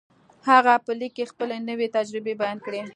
هغه 0.49 0.73
په 0.85 0.91
ليک 0.99 1.11
کې 1.17 1.25
خپلې 1.31 1.57
نوې 1.69 1.87
تجربې 1.97 2.33
بيان 2.41 2.57
کړې. 2.65 2.81